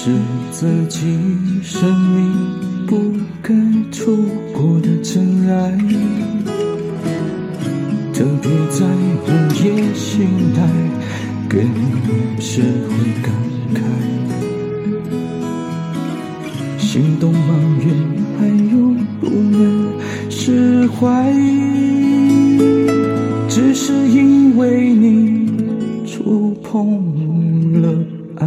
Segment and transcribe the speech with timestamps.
[0.00, 0.12] 是
[0.52, 1.00] 自己
[1.60, 2.96] 生命不
[3.42, 3.52] 该
[3.90, 4.16] 错
[4.54, 5.76] 过的真爱，
[8.14, 9.28] 特别在午
[9.60, 10.60] 夜醒来，
[11.48, 11.60] 更
[12.38, 13.34] 是会感
[13.74, 13.78] 慨，
[16.78, 17.48] 心动埋
[17.80, 17.86] 怨
[18.38, 18.78] 还有
[19.20, 19.92] 不能
[20.30, 21.28] 释怀，
[23.48, 27.92] 只是因为你触碰了
[28.36, 28.46] 爱。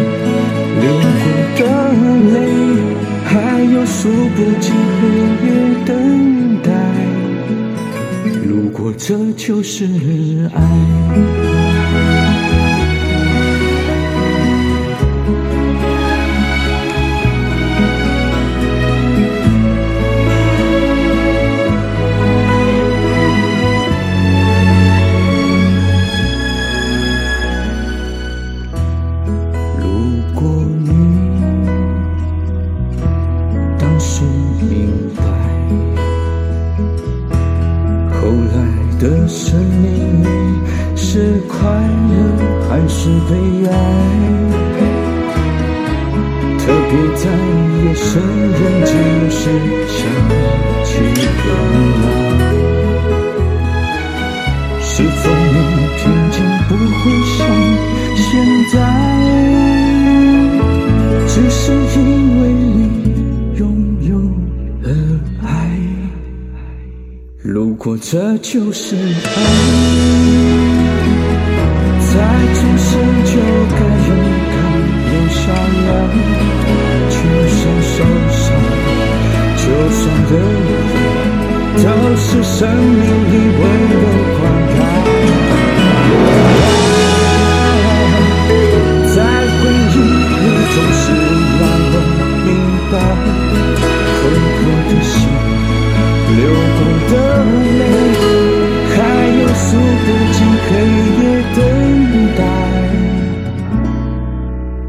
[4.35, 5.07] 不尽黑
[5.45, 5.49] 夜
[5.85, 6.71] 等待。
[8.43, 12.10] 如果这就是爱。
[39.01, 40.27] 的生命里
[40.95, 42.13] 是快乐
[42.69, 43.33] 还是悲
[43.67, 43.73] 哀？
[46.59, 47.23] 特别在
[47.81, 48.93] 夜深人静
[49.31, 49.39] 时
[49.87, 49.97] 想
[50.85, 51.49] 起了
[52.03, 52.05] 爱，
[54.81, 55.19] 是否
[55.51, 55.57] 你
[55.97, 56.37] 平静
[56.69, 57.39] 不会像
[58.15, 58.21] 现
[58.71, 59.10] 在？
[68.03, 68.99] 这就是爱，
[72.09, 72.13] 在
[72.55, 72.89] 转身
[73.25, 73.31] 就
[73.69, 74.09] 该勇
[74.51, 74.55] 敢
[75.07, 75.41] 留下
[75.87, 75.89] 来。
[77.09, 77.15] 就
[77.47, 77.93] 算受
[78.35, 78.43] 伤，
[79.55, 79.63] 就
[79.95, 80.33] 算流
[80.67, 80.69] 泪，
[81.83, 81.85] 都
[82.17, 83.63] 是生命里温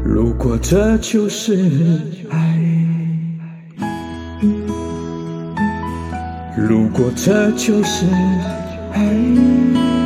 [0.05, 1.55] 如果这就是
[2.29, 2.59] 爱，
[6.57, 8.05] 如果这就是
[8.91, 10.02] 爱。